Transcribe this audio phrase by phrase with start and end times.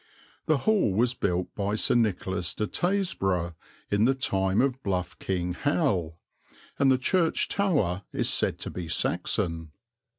[0.47, 3.53] The Hall was built by Sir Nicholas de Tasburgh
[3.91, 6.17] in the time of bluff King Hal,
[6.79, 9.69] and the church tower is said to be Saxon.